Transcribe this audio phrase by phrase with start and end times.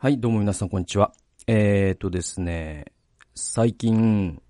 [0.00, 1.12] はい、どうも皆さんこんにちは。
[1.48, 2.84] えーとですね、
[3.34, 4.40] 最近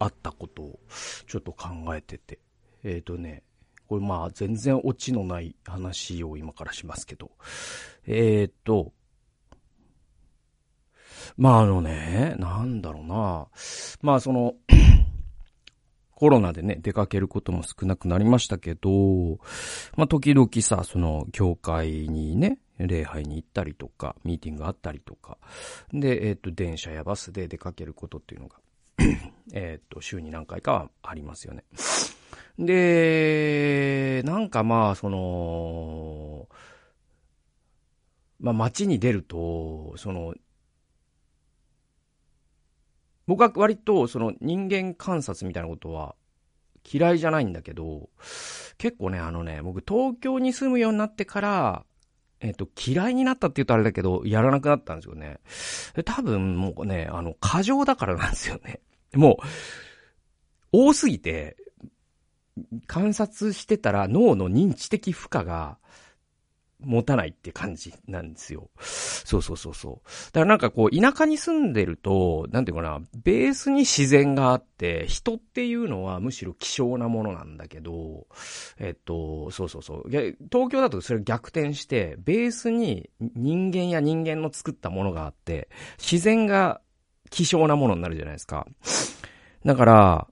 [0.00, 0.80] あったことを
[1.28, 2.40] ちょっと考えてて、
[2.82, 3.44] えーとね、
[3.86, 7.30] これまあ全然オチのない話を今からしますけど、
[8.04, 8.92] えーと、
[11.36, 13.46] まああのね、なんだろうな、
[14.02, 14.54] まあその、
[16.20, 19.38] コロナでね、出かけることも少なくなりましたけど、
[19.96, 25.38] まあ時々さ、その、教会にね、礼拝に行ったりとか、ミーティングあったりとか、
[25.94, 28.56] で、えっ、ー、と、電車やバスで出かけることっていうのが
[29.54, 31.64] えっと、週に何回かはありますよね。
[32.58, 36.48] で、なんかまあ、その、
[38.40, 40.34] まあ街に出ると、その、
[43.30, 46.16] 僕は割とその人間観察みたいなことは
[46.92, 48.08] 嫌いじゃないんだけど、
[48.76, 51.84] 結構ね、あのね、僕東京に住むようになってから、
[52.40, 55.38] えっ、と、嫌いになったって言うとあれだけど、やらなくなったんですよね。
[56.04, 58.80] 多分もうね、あの、過剰だからなんですよね。
[59.14, 59.38] も
[60.72, 61.56] う、多すぎて、
[62.88, 65.78] 観察してたら脳の認知的負荷が
[66.82, 68.70] 持たないって感じなんですよ。
[68.80, 70.08] そうそうそうそう。
[70.32, 78.26] だからなんかこう、田舎に住んでると、なんていうかな、ベースに自然があって、人っていうのはむしろ希少なものなんだけど、
[78.78, 80.10] えっと、そうそうそう。
[80.10, 86.80] 東京だとそれ逆転して、ベースに人間や人間の作ったものがあって、自然が
[87.30, 88.66] 希少なものになるじゃないですか。
[89.64, 90.26] だから、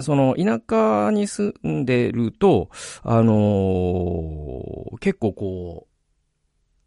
[0.00, 2.68] その、田舎に住んでると、
[3.02, 4.75] あの、
[5.06, 5.86] 結構こ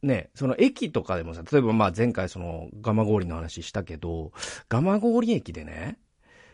[0.04, 4.34] う、ね、その駅とかでもさ、例えばまあ前回その、蒲郡の話したけど、
[4.68, 5.98] 蒲郡駅でね、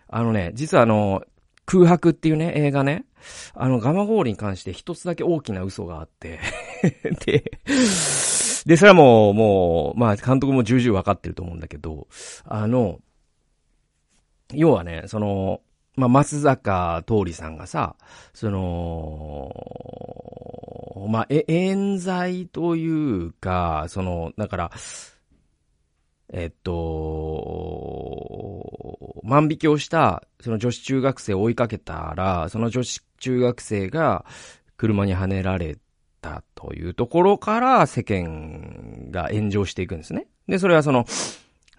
[0.08, 1.24] あのね、実はあの、
[1.66, 3.06] 空白っていうね、映画ね、
[3.56, 6.40] あの、蒲郡に関して一つだけ大きな嘘があって
[7.26, 7.52] で、
[8.68, 12.08] で、それはもう、もう、まあ、監督も重々わかってると思うんだけど、
[12.44, 13.00] あの、
[14.54, 15.62] 要はね、その、
[15.96, 17.96] まあ、松坂通りさんがさ、
[18.34, 19.52] その、
[21.10, 24.72] まあ、え、冤罪というか、その、だから、
[26.34, 27.46] えっと、
[29.24, 34.26] 万引きをした、その女子中学生を追いかけたら、その女子中学生が
[34.78, 35.78] 車にはねられ
[36.22, 40.28] たというところから世間が炎上していくんですね。
[40.48, 41.06] で、それはその、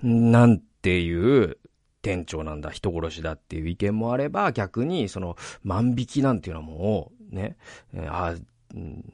[0.03, 1.59] なんていう
[2.07, 7.57] 店長なんだ、人殺しだっていう意見もあれば、逆にその万引きなんていうのはもう、ね、
[7.93, 8.37] え、あ、
[8.77, 9.05] うん、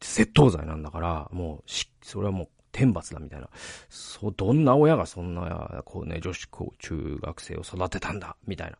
[0.00, 3.50] 窃盗罪なんだから、もう、し、それはもう天罰だみたいな。
[3.90, 8.78] そう、どんな親がそんな、こうね、女子高中学生を育てたんだ、みたいな。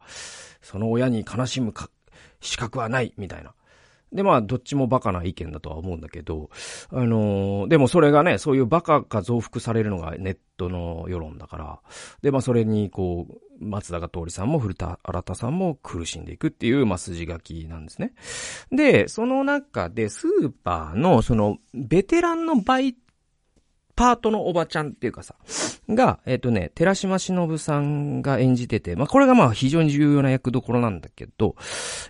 [0.63, 1.91] その親に悲しむか、
[2.41, 3.53] 資格はない、みたいな。
[4.13, 6.51] で、まあ、どっちもバカな意見だとは思うんだけど、
[6.91, 11.81] あのー、でもそれがね、そういうバカが増幅されるのがネットの世論だから、
[12.23, 18.13] で、まあ、それに、こう、松坂通りさんも古田新さんも苦しんでいくっていう、まあ、筋書きなんですね。
[18.71, 22.95] で、その中で、スーパーの、その、ベテランのバイ
[23.99, 25.35] パートのおばちゃんっていうかさ、
[25.89, 31.57] が、えっ、ー、とね、寺島しのぶさんが演じてて、まあ、これがまあ非常に重要な役どころなんだけど、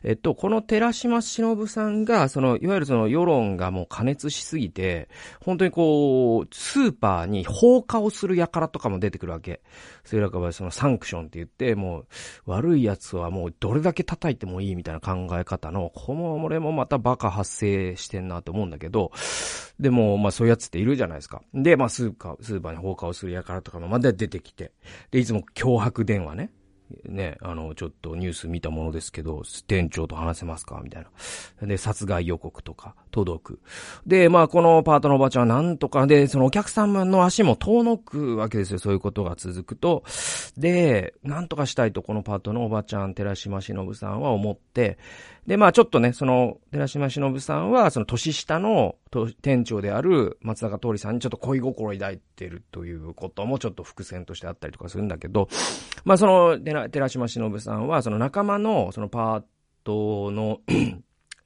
[0.03, 5.09] えっ、と、この寺島しのぶさんが、その、いわゆるその世論がもう加熱しすぎて、
[5.41, 9.62] 本当にこう、スーパーに放火をする輩とかも出てくるわけ。
[10.05, 12.06] それらかはそのサンクションって言って、もう、
[12.44, 19.10] 悪い奴はもうどれだけ叩いてもいいみたいな考え方の、この、俺もまたバカ発生してんなと思うんだけど、
[19.81, 21.41] でも、まあそういうやつっているじゃないですか。
[21.55, 24.72] で、まあスーパー、スーパーに放火をする輩とかまだ出てきて、
[25.11, 26.50] で、いつも脅迫電話ね。
[27.05, 30.81] ね、あの、ちょっとニュース見たものですけど、店長と話せますか？
[30.83, 31.06] みたい
[31.61, 31.67] な。
[31.67, 33.61] で、殺害予告とか届く。
[34.06, 38.78] で、まあ、このパートのおばちゃんはなんとかで、そのお客様の足も遠のくわけですよ。
[38.78, 40.03] そういうことが続くと。
[40.56, 44.97] で、なんとかしたいとこのパートのおばちゃん、寺島しのぶさんは思って、
[45.47, 55.49] で、まあちょっとね、その、寺島しのぶさんは、その年下のと店長である松坂通さんにちょっと恋心を抱いてるということもちょっと伏線としてあったりとかするんだけど、
[56.05, 56.59] まあその、
[56.91, 59.43] 寺島忍さんは、その仲間の、そのパー
[59.85, 60.61] トの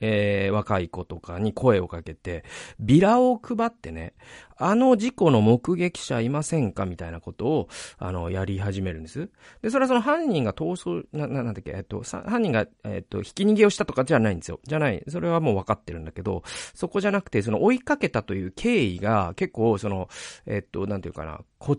[0.03, 2.45] えー、若い子とかに声をかけて、
[2.79, 4.15] ビラを配ってね、
[4.59, 7.69] あの事故の目撃者いませんかみたいなことを、
[7.99, 9.31] あの、やり始めるんです。
[9.63, 14.61] で、それはその犯人が逃走、な、ななんだっけ、えっと、犯人が、えっと、ひき逃げをしたとかじゃないんですよ。
[14.65, 15.03] じゃない。
[15.09, 16.43] それはもう分かってるんだけど、
[16.75, 20.09] そこじゃなくて、その追いかけたという経緯が結構、その、
[20.47, 21.77] えっと、なんていうかな、こっ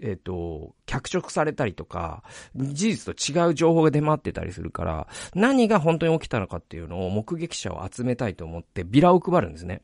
[0.00, 2.22] えっ、ー、と、脚色されたりとか、
[2.56, 9.82] 事実と違う情報が出回ってたりするから、何が本当に起きたのかっていうのを目撃者を集めたいと思ってビラを配るんですね。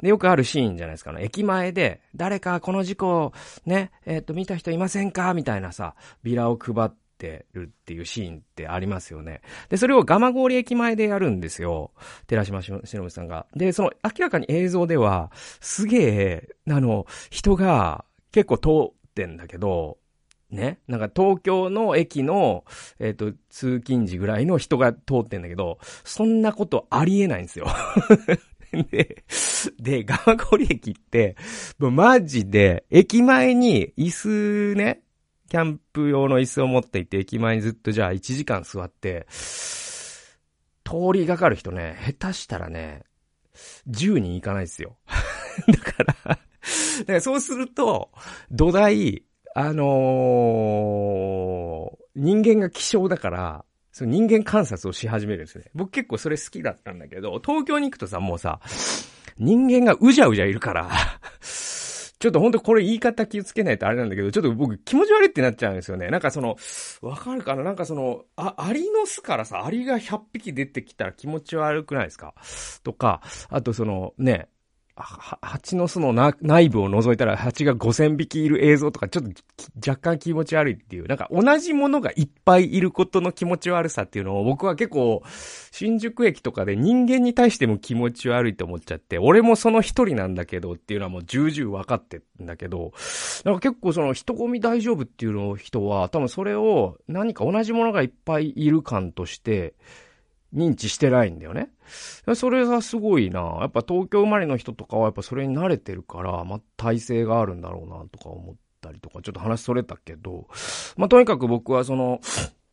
[0.00, 3.32] で、よくあるシーンじゃないですか、ね、駅前で、誰かこの事故、
[3.64, 9.40] ね、えっ、ー、と、見た人いませんかみたいなさ、ビラを配ってるっていうシーンってありますよね。
[9.70, 11.92] で、それを蒲郡駅前でやるんですよ。
[12.26, 13.46] 寺島しのぶさんが。
[13.54, 19.96] で、その明らかに映像では、すげえ、あの、人が結構通ってんだけど、
[20.50, 20.78] ね？
[20.86, 22.64] なんか東京の駅の、
[23.00, 27.66] えっ、ー、と、通勤時ぐらいの人が通ってんだけど、そんなことありえないんですよ。
[28.90, 29.24] で、
[29.80, 31.36] で、蒲郡駅って、
[31.78, 35.00] もうマジで、駅前に椅子ね、
[35.48, 39.26] キャンプ用の椅子を持っていて、駅前にずっとじゃあ1時間座って、
[40.84, 43.02] 通りがかる人ね、下手したらね、
[43.88, 44.98] 10人いかないですよ。
[45.66, 46.38] だから、
[47.00, 48.10] だからそうすると、
[48.50, 49.22] 土台、
[49.54, 55.64] あのー、人間が希少だから、その人間観察をし始めるんですね。
[55.74, 58.60] 僕結構それ好きだったんだけど、東京に行くとさ、もうさ、
[59.38, 60.90] 人間がうじゃうじゃいるから
[62.18, 66.08] ちょっとほんとこれ言い方気をつけないとあれなんだけど、ちょっと僕気持ち悪いってなっちゃうんですよね。
[66.08, 66.56] なんかその、
[67.02, 67.62] わかるかな？
[67.62, 72.34] なんかその、あ、アリの巣からさ、アリが100匹出てきたら気持ち悪くないですか？
[72.82, 73.20] とか、
[73.50, 74.48] あとその、ね、
[74.96, 79.30] 蜂の巣の内部を覗いたら蜂が5000匹いる映像とかちょっと
[79.86, 85.22] 若干気持ち悪いっていう、なんか同じものがいっぱいいることの気持ち悪さっていうのを僕は結構
[85.70, 92.92] 新宿駅とかで人間に対しても気持ち悪いと思っちゃって、俺もその一人なんだけどっていうのはもう重々分かってんだけど、
[93.44, 99.74] なんか結構その人混み大丈夫っていうの人は多分それを何か同じものがいっぱいいる感として、
[100.56, 101.70] 認知してないんだよね。
[102.34, 103.58] それがすごいな。
[103.60, 110.48] やっぱ東京生まれの人とかはやっぱそれに慣れてるから、まあ、体制があるんだろうなとか思ったりとか、ちょっと話それたけど、
[110.96, 112.20] まあ、とにかく僕はその、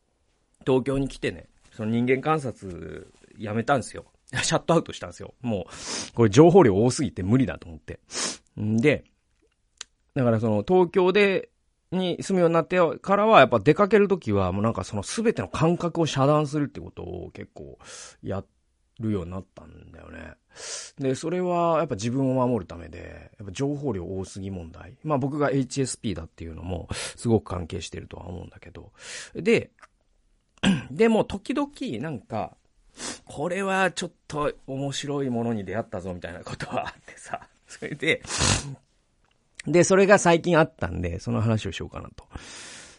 [0.66, 4.06] 東京に来てね、その人間観察やめたんですよ。
[4.42, 5.34] シャットアウトしたんですよ。
[5.42, 8.00] もう、これ情報量多すぎて無理だと思って。
[8.58, 9.04] んで、
[10.14, 11.50] だからその東京で
[11.94, 17.78] に住むようになってからは、やっぱ出かけるときは、もうなんかその全ての感覚を遮断するってことを結構
[18.22, 18.44] や
[19.00, 20.34] るようになったんだよね。
[20.98, 24.96] で、それはやっぱ自分を守るためで、やっぱ情報量多すぎ問題。
[25.02, 28.92] まあ僕が HSP だっていうのもすごく関係してるとは思うんだけど。
[29.34, 29.70] で、
[30.90, 31.70] でも時々
[32.02, 32.56] なんか、
[33.24, 37.40] これはちょっと面白いものに出会ったぞみたいなことはあってさ。
[37.66, 38.22] それで、
[39.66, 42.26] で、それが最近あったんで、その話をしようかなと。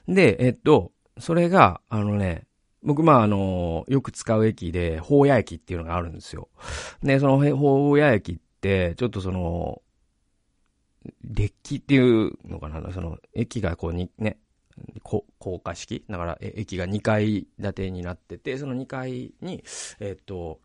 [0.07, 2.45] で、えっと、それが、あのね、
[2.83, 6.49] 僕、まあ、あの、よく使う駅で、宝屋駅っていうのがあるんですよ。
[7.01, 9.81] で、その宝屋駅って、ちょっとその、
[11.23, 14.37] デッキっていうのかな、その、駅がこうに、ね、
[15.03, 15.23] 高
[15.59, 16.03] 架式？
[16.09, 19.63] だから、駅が2階建てになってて、その2階に、
[19.99, 20.59] えっと、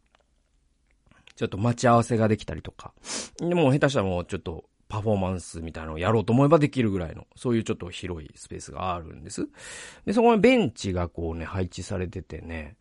[1.36, 2.92] ちょっと待ち合わせができたりとか。
[3.38, 9.48] でも、下手したらもうちょっと、パフォーマンスみたいなのをやろうと思えばできるぐらいの、そういうちょっと広いスペースがあるんです。
[10.04, 12.76] で、そこにベンチがこうね、配置されててね。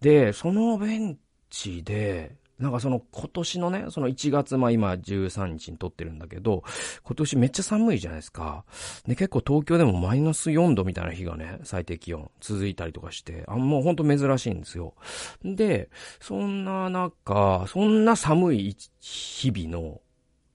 [0.00, 1.18] で、そのベン
[1.50, 6.64] チで、なんかその今年のね、その1月、まあ今13日に撮ってるんだけど、
[7.04, 8.64] 今年めっちゃ寒いじゃないですか。
[9.06, 14.94] で、結構東京でもマイナス4度みたいな日がね、最低気温続いたりとかして、あもうほんと珍しいんですよ。
[15.44, 15.88] で、
[16.20, 20.00] そんな中、そんな寒い日々の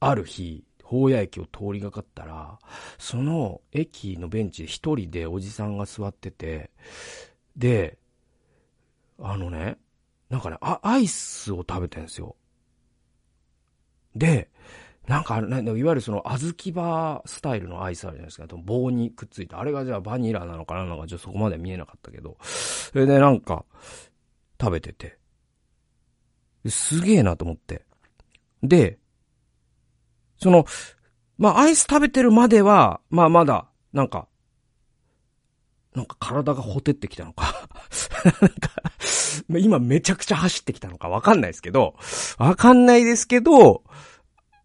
[0.01, 2.59] ある日、宝屋駅を通りがかったら、
[2.97, 6.71] その駅のベンチで一人でおじさんが座ってて、
[7.55, 7.97] で、
[9.19, 9.77] あのね、
[10.29, 12.35] なんかね、あ、アイスを食べてんですよ。
[14.15, 14.49] で、
[15.07, 18.47] なんか、いわゆるその、小豆バースタイルのアイスあるじゃないですか。
[18.55, 19.55] 棒にくっついて。
[19.55, 22.37] あれがじゃあバニラなのかななんか、ちょっとそこまで見えなかったけど。
[22.41, 23.65] それでなんか、
[24.59, 25.17] 食べてて。
[26.69, 27.85] すげえなと思って。
[28.61, 28.97] で、
[30.43, 30.65] その、
[31.37, 34.27] まあ、アイス食べてるまでは、まあ、まだ、なんか、
[35.95, 37.67] なんか体がほてってきたのか
[38.41, 38.69] なんか、
[39.59, 41.95] 今めちゃくちゃ走ってきたのかわかんないですけど、
[42.37, 43.83] わかんないですけど、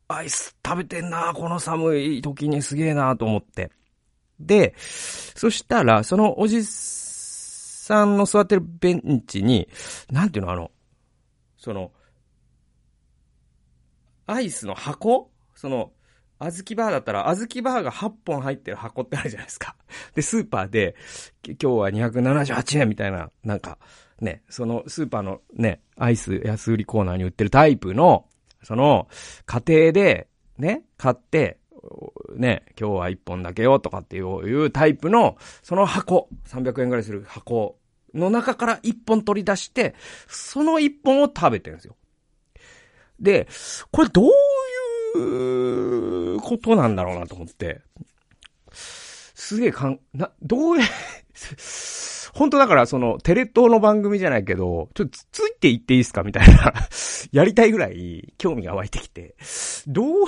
[0.08, 3.70] アイス食べてんなこの寒い時にすげえなと思って。
[4.40, 9.68] で、そしたら、そのおじさんの座ってるベンチに、
[10.10, 10.70] なんていうのあの、
[11.58, 11.92] その、
[14.26, 15.90] アイスの箱その、
[16.38, 19.74] あずきバーだったら、あずきバーが8本入ってる箱ってあるじゃないですか。
[20.14, 20.94] で、スーパーで、
[21.44, 23.78] 今日は278円みたいな、なんか、
[24.20, 28.28] ね、そのスーパーのね、アイス安売りコーナーに売ってるタイプの、
[28.62, 29.08] その、
[29.46, 31.58] 家庭で、ね、買って、
[32.36, 37.80] ね、今日は1本だけよとかっていうタイプの、その箱、300円ぐらいする箱
[38.14, 39.96] の中から1本取り出して、
[40.28, 41.96] その1本を食べてるんですよ。
[43.20, 43.48] で、
[43.90, 44.30] これどう
[45.16, 47.80] いうことなんだろうなと思って。
[48.72, 50.84] すげえかん、な、どうや、
[52.34, 56.72] 本当だからそのテレ東の番組じゃないけど、ちょっとついていっていいですかみたいな
[57.32, 59.36] やりたいぐらい興味が湧いてきて、
[59.86, 60.26] どう、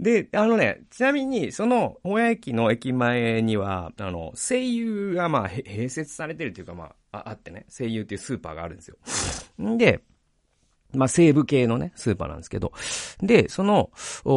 [0.00, 8.96] で、あのね、ちなみに、その、大谷駅の駅前には、あの、声優がまあ、併設されてるというかまあ、ああってね、声優っていうスーパーがあるんですよ。
[9.62, 10.00] んで、
[10.94, 12.72] まあ、西部系のね、スーパーなんですけど。
[13.20, 13.90] で、その、
[14.24, 14.32] お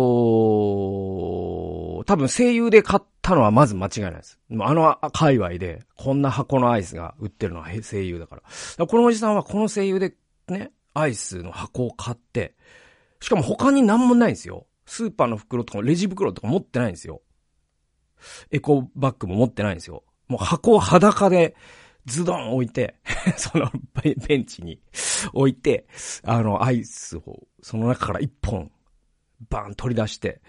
[2.06, 4.40] 多分声優で買ったのはまず間違いないです。
[4.60, 8.42] あの界隈で、こんな箱のアイスが売ってるのは声優だから。
[8.42, 8.48] か
[8.78, 10.16] らこのおじさんはこの声優で
[10.48, 12.56] ね、アイスの箱を買って、
[13.20, 14.68] しかも他に何もないんですよ。
[14.86, 17.22] スーパーの袋とかレジ袋とか持ってないんですよ。
[18.52, 20.04] エコバッグも持ってないんですよ。
[20.28, 21.56] もう箱を裸で、
[22.06, 22.96] ズドン置いて、
[23.38, 23.72] その
[24.28, 24.80] ベンチに
[25.34, 25.88] 置いて、
[26.24, 28.72] あの、アイスを、その中から一本、
[29.50, 30.42] バーン取り出して、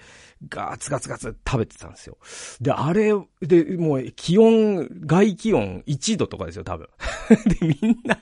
[0.49, 2.19] ガツガツガツ食べてたんですよ。
[2.61, 6.89] で、あれ、で、もう気温、外気温1度とかですよ、多分。
[7.61, 8.19] で、みんな、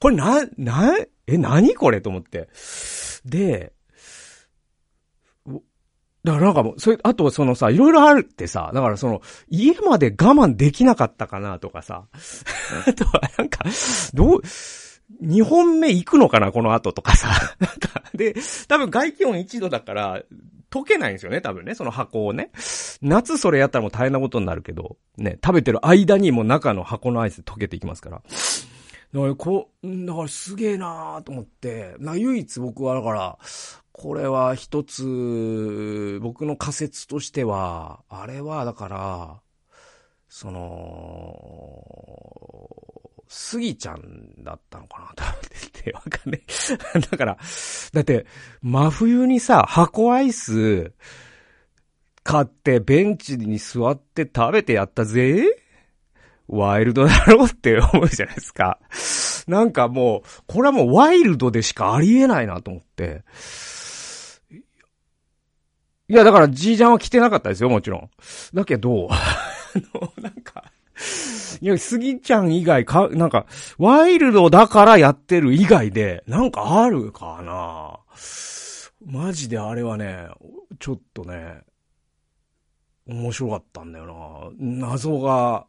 [0.00, 2.48] これな、な、え、何これと思って。
[3.24, 3.72] で、
[6.24, 12.06] だからなんかもう、それ、あとそのさ、いろいろあるってさ、だからその、家まで我慢できなかったかなとかさ、
[12.88, 13.64] あとはなんか、
[14.14, 14.40] どう、
[15.20, 17.28] 二本目行くのかなこの後とかさ。
[17.60, 18.34] なんか、で、
[18.68, 20.22] 多分外気温1度だから、
[20.70, 22.50] 溶けないんですよね、多分ね、その箱をね。
[23.02, 28.22] 夏それやったらもう大変なことになるけど、ね、食べてる間にも中の箱のアイス溶けていきますから。
[29.14, 33.38] だから、こう、だからすげえなーと思って、な、唯一僕はだから、
[33.96, 39.40] これは一つ、僕の仮説としては、あれは、だから、
[40.28, 41.78] その、
[43.28, 45.06] スギちゃんだったのかな？
[45.14, 45.36] と思っ
[45.72, 46.42] てて、わかんない。
[47.08, 47.38] だから、
[47.92, 48.26] だって、
[48.62, 50.92] 真冬にさ、箱アイス、
[52.24, 55.44] 買ってベンチに座って食べてやったぜ？
[56.48, 57.44] ワイルドだろ？
[57.44, 58.80] うって思うじゃないですか。
[59.46, 63.22] なんかもう、これはもうワイルドでしかありえないなと思って。
[66.08, 68.10] いや、だから、じいちゃんは来てなかったですよ、もちろん。
[68.52, 69.16] だけど、 あ
[69.94, 70.70] の、なんか、
[71.60, 73.46] いや、スギちゃん以外か、なんか、
[73.78, 77.98] ワイルドだからやってる以外で、なんかあるかな
[79.04, 80.28] マジであれはね、
[80.78, 81.62] ちょっとね、
[83.06, 84.06] 面白かったんだよ
[84.58, 85.66] な謎が、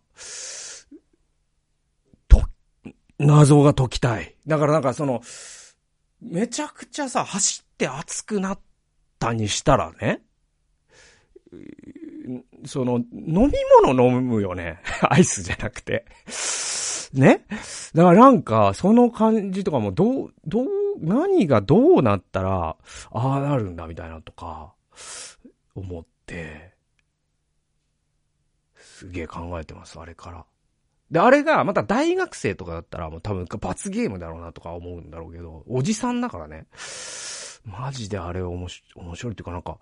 [2.28, 2.44] と、
[3.20, 4.36] 謎が解きたい。
[4.48, 5.22] だからなんかその、
[6.22, 8.60] めちゃくちゃさ、走って熱くなっ
[9.20, 10.22] たにしたらね、
[12.66, 13.52] その、飲み
[13.84, 14.80] 物飲むよね。
[15.10, 16.06] アイスじゃなくて。
[17.14, 17.46] ね
[17.94, 20.68] だからなんか、その感じとかも、どう、どう、
[21.00, 22.76] 何がどうなったら、
[23.12, 24.74] ああなるんだみたいなとか、
[25.76, 26.74] 思って、
[28.76, 30.46] すげえ考えてます、あれから。
[31.12, 36.66] で、あれが、また大学生とかだったら、もう多分罰ゲームだろうなとか思うんだろうけど、おじさんだからね。
[37.66, 39.80] マジであれ面白い、面白いっていうかなんか、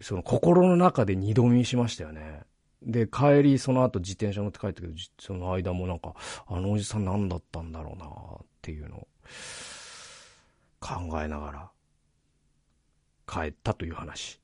[0.00, 2.42] その心の中で二度見しましたよね。
[2.82, 6.14] で、帰り、その後自転車乗って帰ったけど、その間もなんか、
[6.46, 9.08] あのおじさん何だったんだろうなっていうのを
[10.80, 11.70] 考えながら
[13.26, 14.40] 帰ったという話。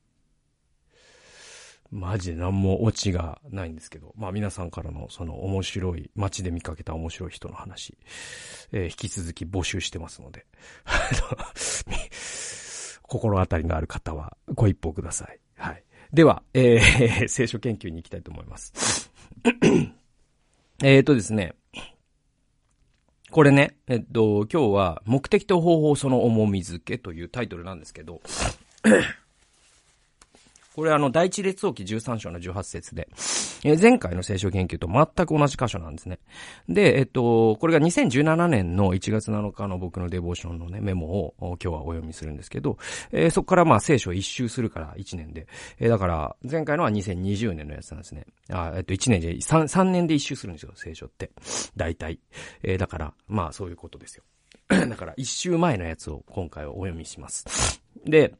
[1.91, 7.97] マジで何もオチがないんですけど、まあ皆さんからのその面白い、街で見かけた面白い人の話、
[8.71, 10.45] えー、引き続き募集してますので、
[13.03, 15.39] 心当たりのある方はご一報ください。
[15.57, 15.83] はい。
[16.13, 19.11] では、えー、 聖書研究に行きたいと思います。
[20.83, 21.55] えっとですね。
[23.31, 28.21] これね、えっと、今日は目的と方法その重み付けというタイトルなんですけど、
[30.81, 33.07] これあの、第一列王記13章の18節で、
[33.63, 36.17] えー、前回の聖書研究と全く同じ箇所なんですね。
[36.67, 42.79] で、えっと、これが2017年の1月7日の僕のデボーションのね、メモを今日はお読みするんですけど、
[43.11, 45.45] えー、そこからまあ聖書一周するから1年で、
[45.77, 48.25] えー、だから前回のは2020年のやつなんですね。
[48.49, 51.29] あ、えっと1年で3、3年で一周するんですよ、聖書って。
[51.75, 52.19] 大体。
[52.63, 54.23] えー、だから、まあそういうことですよ。
[54.89, 57.45] だから一周前のやつを今回はお読みします。
[58.03, 58.33] で、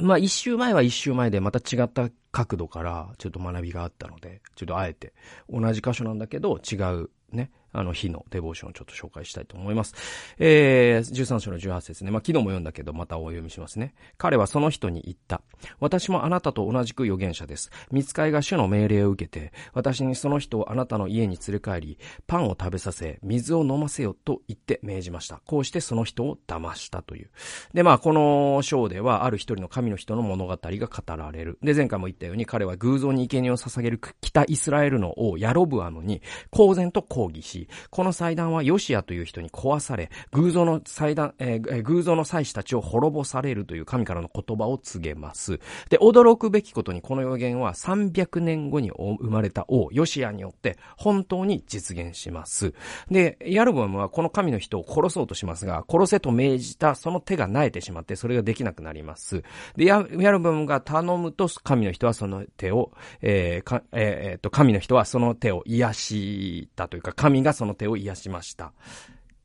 [0.00, 5.12] まあ一周前は一周前でまた違った角度からちょっと学びがあったので、ちょっとあえて。
[5.50, 9.94] 同じ箇所なんだけど違うね、あの、日のデボーションをちょっと紹介したいと思います。
[10.38, 12.10] えー、13章の18節ね。
[12.10, 13.94] まあ、昨日も読んだけど、またお読みしますね。
[14.18, 15.42] 彼はその人に言った。
[15.80, 17.70] 私もあなたと同じく預言者です。
[17.90, 25.40] 見つかいが主の命令を受けて、私にその人をあなたの家に連れ帰り、パンを食べさせ、水を飲ませよと言って命じました。
[25.46, 27.30] こうしてその人を騙したという。
[27.74, 31.58] で、まあ、この章では、ある一人の神の人の物語が語られる。
[31.62, 45.58] で、前回も言ったように、彼は偶像に生贄を捧げる北イスラエルの王ヤロブアムに公然と抗議しし、この祭壇はヨシアという人に壊され、偶像の祭壇、えー、偶像の祭司たちを滅ぼされるという神からの言葉を告げます。
[45.88, 52.74] で、驚くべきことにこの予言は300年後に生まれた王、ヨシアによって本当に実現します。
[53.10, 59.42] で、ヤロブアムはこの神の人を殺そうとしますが、殺せと命じたその手が苗えてしまって、それができなくなります。
[59.76, 68.72] で、ヤロブアムが頼むと、神の人はその手を、えー、か、えー、っと、神の人はその手を癒したというか、神がその手を癒しました。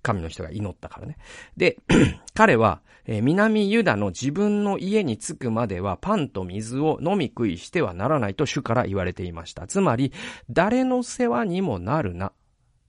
[0.02, 1.18] 神の人が祈ったからね。
[1.58, 1.78] で、
[2.34, 9.68] 彼は、えー、南ユダの自分の家に着くまではパンと水を飲み食いしてはならないと主から言われていました。
[9.68, 10.14] つまり、
[10.50, 12.32] 誰の世話にもなるな、っ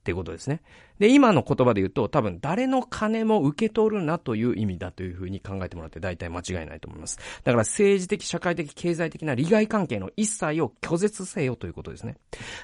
[0.04, 0.62] てことですね。
[0.98, 7.18] で、今の言葉で言うと、多分誰の金も受け取るなという意味だというふうに考えてもらって大体間違いないと思います。
[7.44, 12.16] だから政治的、社会的、経済的な利害関係の一切を拒絶せよということですね。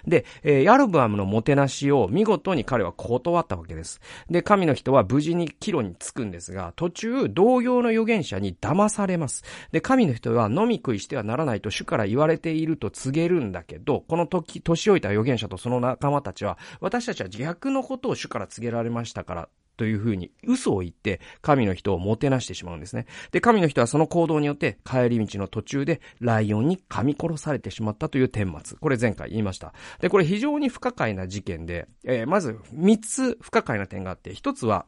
[0.07, 4.00] で、えー、ヤルブアムのもてなしを見事に彼は断ったわけです。
[4.31, 9.45] で、神の人は無事に帰路に着くんですが、途中、同様の預言者に騙されます。
[9.73, 23.07] で、神の人は飲み食いしてはならないと主から言われていると告げるんだけど、この時、年老いた預言者とその仲間たちは、私たちは逆のことを主から告げられましたから、というふうに嘘を言って神の人をもてなしてしまうんですね。
[23.33, 28.78] で、神の人はその行動によって帰り道の途中でライオンに噛み殺されてしまったという顛末。
[28.78, 29.75] これ前回言いました。
[30.00, 34.87] で、これ非常に不可解な事件で、えー、まず3つ不可解な点があって、1つは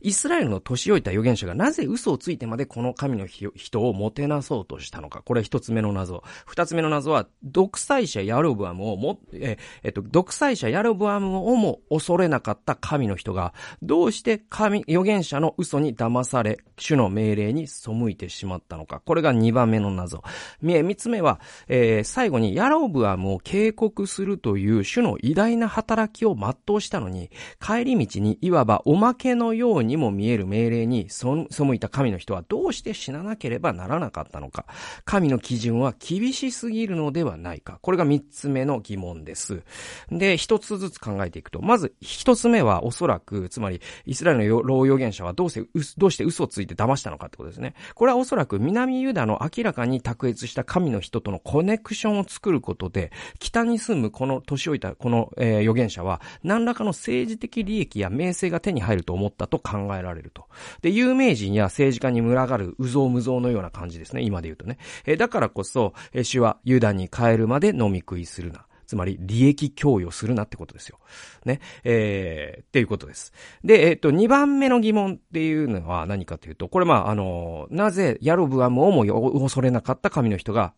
[0.00, 5.22] イスラエルの年老いた預言者がなぜ嘘をついてまでこの神の人をもてなそうとしたのか。
[5.22, 6.22] これ一つ目の謎。
[6.46, 19.00] 二つ目の謎は、独裁者ヤロブアムをも、え、えっと、独裁者ヤロブアムをも恐れなかった神の人が、どうして神、預言者の嘘に騙され、主の命令に背いてしまったのか。
[19.00, 20.22] これが二番目の謎。
[20.60, 31.26] 三つ目は、えー、最後にヤロブアムを警告するという主の偉大な働きを全うしたのに、帰り道にいわばおまけのようにも見える命令に背
[31.74, 34.66] いた神の人はどうして死ななければならなかったのか。
[35.04, 37.78] 神の基準は厳しすぎるのではないか。
[37.82, 39.62] これが三つ目の疑問です。
[40.10, 47.74] で、一つずつ考えていくと、まず一つ目はおそらく、つまりイスラエルの老預言者はどうして、どうして嘘をついて騙したのかってことですね。
[47.94, 60.46] これはおそらく南ユダの明らかに卓越した神の人とのコネクションを作ることで、北に住むこの年老いたこの、えー、預言者は、何らかの政治的利益や名声が手に入ると思ったと考えられると。
[60.82, 64.22] で、有名人や政治家に群がる、うぞうむぞうのような感じですね。
[64.22, 64.78] 今で言うとね。
[65.06, 68.66] えだからこそ、え主はユダに帰るまで飲み食いするな。
[68.86, 70.98] つまり、利益供与するなってことですよ。
[71.44, 71.60] ね。
[71.84, 73.32] えー、っていうことです。
[73.64, 80.74] で、えっ、ー、と、2番目の疑問っていうのは何かというと、これまあ、あの、なぜヤロブアムをも恐れなかった神の人が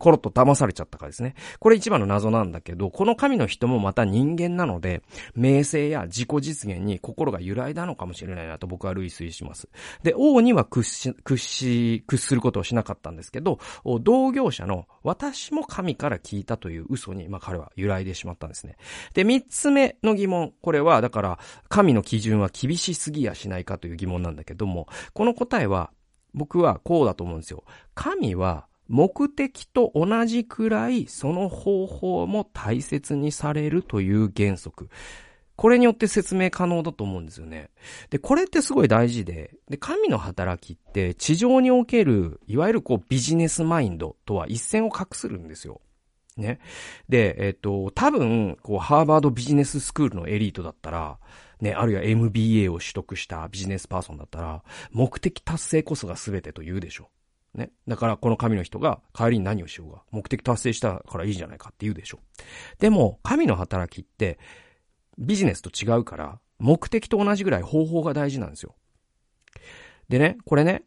[0.00, 1.34] コロッと騙されちゃったかですね。
[1.60, 5.02] これ一番の謎なんだけど、この神の人もまた人間なので、
[5.36, 9.68] 名声や自己実現に心が揺らいだのかもしれないなと僕は類推します。
[10.02, 13.60] で、王には屈し、屈し、屈することをしなかったんですけど、
[14.00, 18.76] 同業者の私も神から聞いたという嘘に、まあ彼は揺らいでしまったんですね。
[19.14, 20.52] で、三つ目の疑問。
[20.62, 25.90] これは、だから、神の基準は厳しすぎやしないかという疑問なんだけども、この答えは、
[26.32, 27.64] 僕はこうだと思うんですよ。
[27.94, 34.90] 神は目的と同じくらいその方法も大切にされるという原則。
[35.54, 37.70] これによって説明可能だと思うんですよね。
[38.08, 45.80] で、これってすごい大事で、で、神の働きって地上における、いわゆるこうビジネスマインドとは一線を画するんですよ。
[46.36, 46.58] ね。
[47.08, 51.18] で、えっ、と、多分、こう、ハーバードビジネススクールのエリートだったら、
[51.60, 57.19] ね、あるいは MBA を取得したビジネスパーソンだったら、目的達成こそが全てと言うでしょう。
[57.54, 57.70] ね。
[57.88, 62.20] だからこの神の人が帰りに何をしようが、目的達成したからいいじゃないかって言うでしょ。
[62.78, 64.38] でも、神の働きって
[65.18, 68.74] ビジネスと違うから、目的と同じぐらい方法が大事なんですよ。
[70.08, 70.82] でね、これね、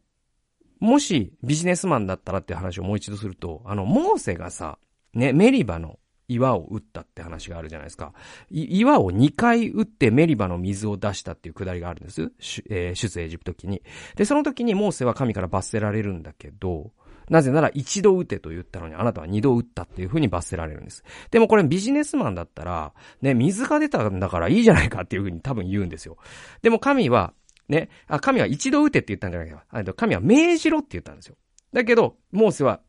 [0.79, 4.77] もしビジネスマンだったらって話をもう一度すると、あの、モーセがさ、
[5.13, 5.99] ね、メリバの
[6.33, 8.13] 岩を打ったって話があるじゃないですか。
[8.49, 12.31] 岩を2回打ってメリバの水を出したっていうくだりがあるんです。
[12.69, 13.81] えー、出エジプト記に。
[14.15, 16.91] で、その時にモーセは神から罰せられるんだけど、
[17.29, 21.03] なぜなら一度撃てと言ったのにあなたは二度撃ったっていう風に罰せられるんです。
[21.31, 26.17] でもこれビジネスマンだったら、ね、水が出たんだからいいじゃないかっていう風に多分言うんですよ。
[26.61, 27.33] でも神は、
[27.69, 29.93] ね、あ、神は一度撃てって言ったんじゃないか。
[29.95, 31.35] 神は命じろって言ったんですよ。
[31.71, 32.81] だけど、モーセは、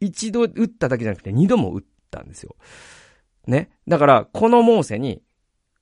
[0.00, 2.56] 一度撃っただけじゃなくて二度も撃ったたんですよ。
[3.46, 3.70] ね。
[3.86, 5.22] だから、このモーセに、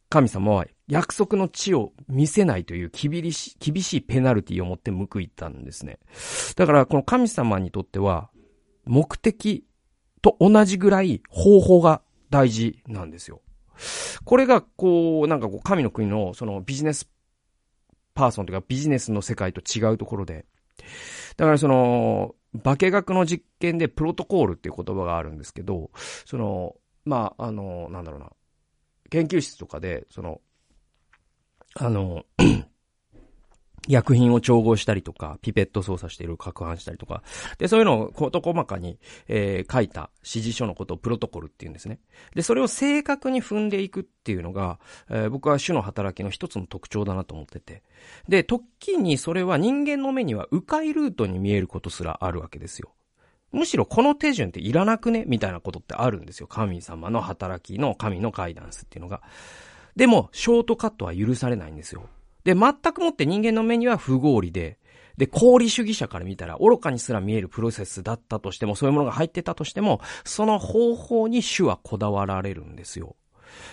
[0.08, 5.98] 神様は約束の地を見せないという厳し厳しいペナルティを持って報いたんですね。
[6.54, 8.30] だからこの神様にとっては
[8.84, 9.66] 目的
[10.22, 13.42] と同じぐらい方法が大事なんですよ。
[14.24, 17.08] これがこう、なんかこう神の国のそのビジネス
[18.14, 20.46] パーソンというかビジネスの世界と違うところで、
[21.36, 25.90] だからその、化学の実験でプロトコールっていう言葉があるんですけど、
[26.24, 28.30] その、まあ、あの、なんだろうな、
[29.10, 30.40] 研究室とかで、その、
[31.74, 32.24] あの、
[33.88, 37.22] 薬品を調合したりとか、ピペット操作している攪拌したりとか、
[37.58, 42.00] で、そういうのを事細かに、えー、書いた指示書のことをプロトコルって言うんですね。
[42.34, 47.82] で、それを正確に踏んでいくっていうのが、えー、僕は種の働きの一つの特徴だなと思ってて。
[48.28, 52.92] で、時にそれは人間の目には迂回ルートに見えることすらあるわけですよ。
[53.52, 55.24] むしろこの手順っていらなくね？
[55.26, 56.46] みたいなことってあるんですよ。
[56.46, 59.22] 神様の働きの神のガイダンスっていうのが。
[59.94, 62.08] でも、ショートカットは許されないんですよ。
[62.46, 64.78] で、全くもって人間の目には不合理で、
[65.16, 73.16] で、功利主義者から見たら愚かにすら見えるプロセスだったとしても、そういうものが入ってたとしても、その方法に主はこだわられるんですよ。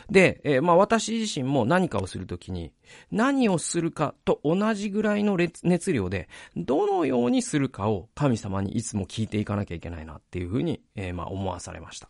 [0.09, 2.73] で、えー、まあ私自身も何かをするときに、
[3.11, 12.09] 何をするかと同じぐらいの熱量で、どのようにするかを神様にいつも聞いていかなきゃいけないなっていうふうに、えー、まあ思わされました。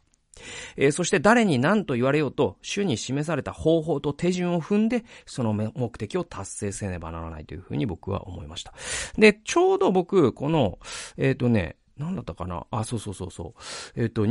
[0.75, 8.73] えー、そして誰に何と言われようと、主に示された方法と手順を踏んで、その目的を達成せねばならないというふうに僕は思いました。
[9.17, 10.79] で、ちょうど僕、この、
[11.17, 12.65] えっ、ー、とね、なんだったかな？
[12.71, 13.53] あ、そうそうそうそ
[13.95, 14.01] う。
[14.01, 14.25] えっ、ー、と、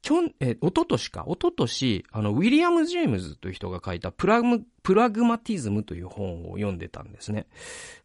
[0.00, 7.46] きょん、えー、おととしか、おととし、あの、ウィリアム・ジェームズという人が書いたプラグ、プラグマティズムという本を読んでたんですね。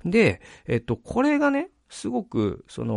[0.04, 2.96] で、えっと、これがね、すごく、その、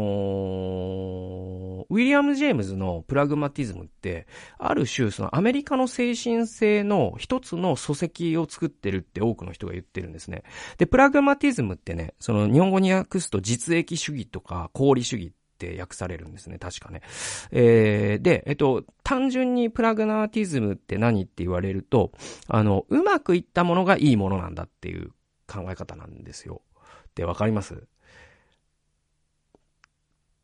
[1.90, 4.26] ウィリアム・ジェームズのプラグマティズムって、
[4.59, 10.44] ある種、そのアメリカの精神性の一つの礎石を作ってるって多くの人が言ってるんですね。
[10.78, 17.02] で、プラグマティズムってね、その日本語に訳すと実益主義とか功利主義って訳されるんですね、確かね。
[17.50, 22.12] えー、で、えっと、単純にプラグマティズムって何って言われると、
[22.48, 25.11] あの、うまくいったものがいいものなんだっていう
[25.46, 26.62] 考え方なんですよ。
[27.09, 27.87] ってわかります？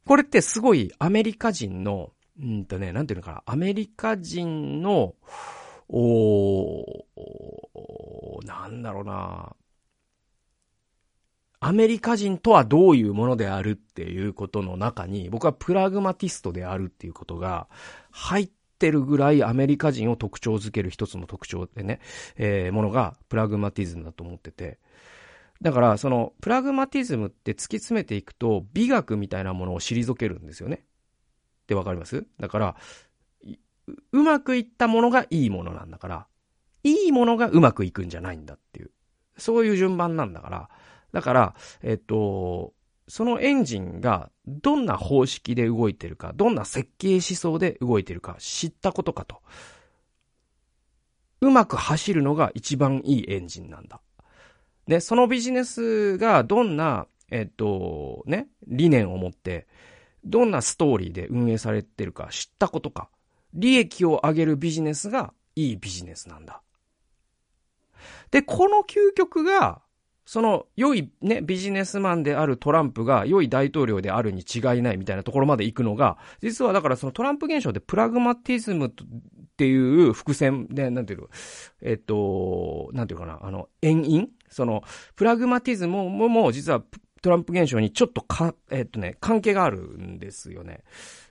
[0.07, 2.11] これってすごいアメリカ人の、
[2.41, 5.15] うんとね、なんていうのかな、アメリカ人の、
[5.89, 6.83] お
[8.45, 9.55] なんだろうな、
[11.61, 17.69] アメリカ人とはどういうものであるっていうことの中に、僕はプラグマティストであるっていうことが
[18.11, 22.01] 入ってるぐらいアメリカ人を特徴づける一つの特徴でね、
[22.37, 24.81] えー、ものがプラグマティズムだと思ってて、
[25.63, 30.85] だから、その、プラグマティズムって突き詰めていくと、美学みたいなものを退けるんですよね。
[31.63, 32.27] ってわかります？
[32.41, 32.77] だから、
[34.11, 36.27] うまくいったものがいいものなんだから、
[36.83, 38.91] いいものがうまくいくんじゃないんだっていう。
[39.39, 40.69] そういう順番なんだから、
[41.13, 42.75] だから、えっと、
[43.07, 49.43] そのエンジンがどんな方式で動いてるか、どんな設計思想で動いてるか知ったことかと。
[51.41, 54.01] うまく走るのが一番いいエンジンなんだ。
[54.87, 59.67] で、そのビジネスがどんな、えっと、ね、理念を持って、
[60.25, 63.09] どんなストーリーで運営されてるか知ったことか、
[63.55, 66.63] 利益を上げるビジネスがいいビジネスなんだ。
[68.31, 69.83] で、この究極が、
[70.25, 78.91] その良いね、ビジネスマンであるトランプが良い大統領であるに違いないみたいなところまで行くのが、実はだからそのトランプ現象でプラグマティズムっ
[79.57, 81.29] ていう伏線で、なんていうの、
[81.83, 84.83] えっと、なんていうかな、あの、遠因その、
[85.17, 86.83] プラグマティズムも、も実は
[87.23, 90.83] トランプ現象にちょっとか、えっとね、関係があるんですよね。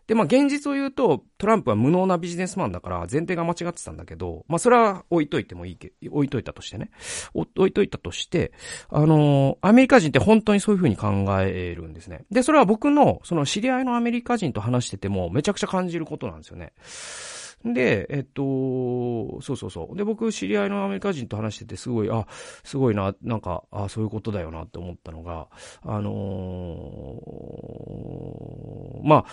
[0.07, 6.91] で、まあ現実を言うと、トランプは無能なビジネスマンだから前提が間違ってたんだけど、まあそれは置いといてもいいけ、置いといたとしてね。
[7.33, 8.53] 置いといたとして、
[8.89, 12.23] あのー、アメリカ人って本当にそういう風に考えるんですね。
[12.31, 16.71] で、それは僕の、その知り合いのアメリカ人と話しててもめちゃくちゃ感じることなんですよね。
[17.65, 19.97] で、えっと、そうそうそう。
[19.97, 22.25] で、僕、知り合いのアメリカ人と話してて、すごい、あ、
[22.63, 25.47] すごいな、なんか、あ、そういうことだよなって思ったのが、
[25.83, 29.31] あのー、まあ、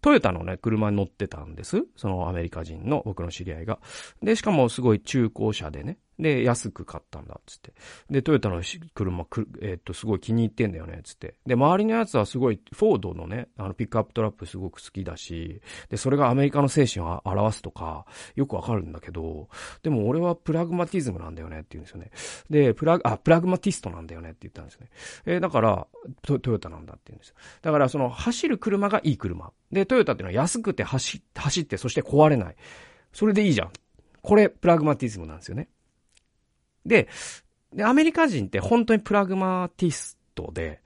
[0.00, 1.84] トヨタのね、車に乗ってたんです。
[1.96, 3.78] そのアメリカ人の僕の知り合いが。
[4.22, 5.98] で、しかもすごい中古車でね。
[6.18, 7.72] で、安く買ったんだ、つって。
[8.10, 8.62] で、トヨタの
[8.94, 9.26] 車、
[9.62, 11.36] えっと、すごい気に入ってんだよね、つって。
[11.46, 19.48] で、周りのやつはすごい、フォードのね、あの、ピックアップトラップすごく好きだし、で、それがアメリカの精神を表すとか、よくわかるんだけど、
[19.82, 22.10] でも俺はプラグマティズムなんだよねって言うんですよね。
[22.50, 24.90] で、プラグ、あ、プラグマティストなんだよねって言ったんですよね。
[25.26, 25.86] えー、だから
[26.22, 27.34] ト、トヨタなんだって言うんですよ。
[27.62, 29.52] だから、その、走る車がいい車。
[29.70, 32.56] で、トヨタっていうのは安くて走、走って、そして壊れない。
[33.12, 33.70] それでいいじゃん。
[34.22, 35.68] これ、プラグマティズムなんですよね。
[36.86, 37.08] で、
[37.72, 40.80] で、アメリカ人って本当にプラグマティストで、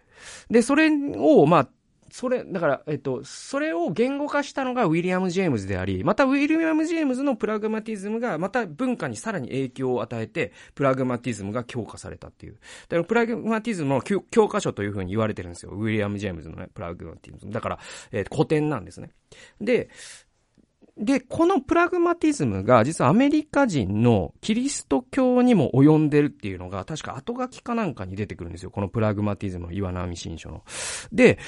[0.51, 1.69] で、それを、まあ、
[2.13, 12.53] それ、だから、えっと、それを言語化したのがウィリアム・ジェームズであり、またウィリアム・ジェームズのプラグマティズムが、また文化にさらに影響を与えて、プラグマティズムが強化されたっていう。
[12.53, 12.59] だ
[12.91, 15.73] からプラグマティズムの教科書というふうに言われてるんですよ。
[15.73, 17.53] ウィリアム・ジェームズのね、プラグマティズム。
[17.53, 17.79] だから、
[18.11, 19.09] えー、古典なんですね。
[19.59, 19.89] で、
[20.97, 28.71] で、このプラグマティズムが実はアメリカ人のキリスト教にも及んでるっていうのが確か後書きかなんかに出てくるんですよ。
[28.71, 30.63] このプラグマティズムの岩波新書の。
[31.11, 31.39] で、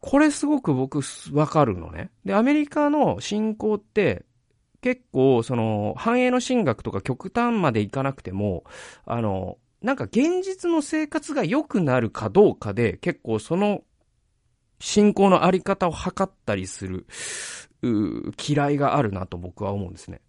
[0.00, 1.00] これすごく僕
[1.32, 2.10] わかるのね。
[2.24, 4.24] で、アメリカの信仰って
[4.82, 8.64] 結構その繁栄の神学とか極端までいかなくても、
[9.06, 13.82] あの、なんか現実の生活が良くなるかどうかで結構その
[14.78, 17.06] 信仰のあり方を測ったりする。
[18.48, 20.20] 嫌いがあるなと僕は思うんですね。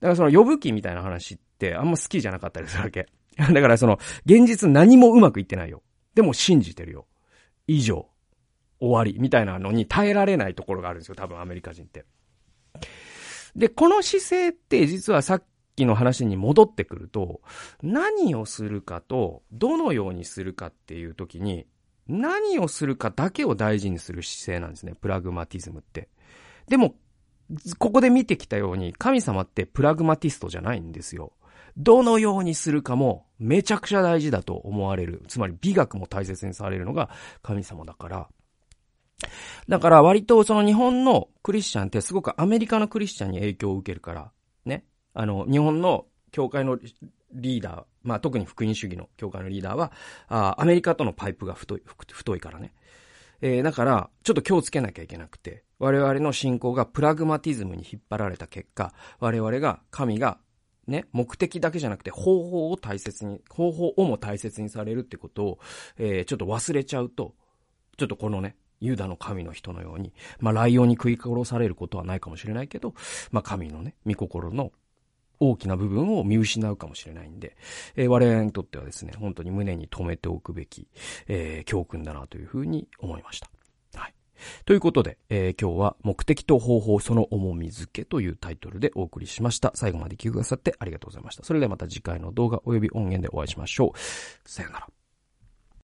[0.00, 3.06] だからその呼ぶ気みたいな話ってあんま好きじゃなかったりするわけ。
[3.36, 5.82] だからその現実何もうまくいってないよ。
[6.14, 7.06] でも信じてるよ。
[7.66, 8.08] 以上。
[8.80, 9.20] 終わり。
[9.20, 11.14] みたいなのに耐えられないところがあるんですよ。
[11.14, 12.04] 多分アメリカ人って。
[13.54, 15.44] で、この姿勢って実はさっ
[15.76, 17.40] きの話に戻ってくると、
[17.82, 21.66] 何をするかと、どのようにするかっていう時に、
[22.08, 24.94] 何をするかだけを大事にする姿勢なんですね。
[25.00, 26.08] プラグマティズムって。
[26.70, 26.94] でも、
[27.78, 31.32] ここで見てきたように、神様ってプラグマティストじゃないんですよ。
[31.76, 35.24] どのようにするかもめちゃくちゃ大事だと思われる。
[35.26, 37.10] つまり美学も大切にされるのが
[37.42, 38.28] 神様だから。
[39.68, 44.32] だから割とその日本のクリスチャンってすごくアメリカのクリスチャンに影響を受けるから、
[44.64, 44.84] ね。
[45.12, 46.78] あの、日本の教会の
[47.32, 49.92] リーダー、まあ特に福音主義の教会のリーダーは、
[50.28, 52.72] あアメリカとのパイプが太い、太いからね。
[53.42, 60.38] えー、だから、ちょっと気をつけなきゃいけなくて、我々の信仰がプラグマティズムに引っ張られた結果、我々が、神が、
[60.86, 65.58] ね、目的だけじゃなくて方法を大切に、方法をも大切にされるってことを、
[65.98, 67.34] えー、ちょっと忘れちゃうと、
[67.96, 72.94] ちょっとこのね、ユダの神の人のように、まあ、ライオンに食い殺されることはないかもしれないけど、
[73.30, 74.72] まあ、神のね、御心の
[75.40, 77.56] 大きな部分を見失うかもしれないんで、
[77.96, 80.86] えー、我々にとってはですね、本当に胸に留めておくべき、
[81.26, 83.50] えー、教訓だなというふうに思いました。
[83.94, 84.14] はい。
[84.64, 89.72] ということで、えー、今日は目的と方法その重みづけというタイトルでお送りしました。
[89.74, 91.44] 最後まで聞いてくださってありがとうございました。
[91.44, 93.98] それではまた次回の動画及び音源でお会いしましょう。
[94.48, 94.99] さよなら。